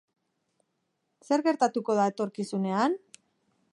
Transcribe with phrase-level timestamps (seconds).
[1.29, 2.97] Zer gertatuko da etorkizunean?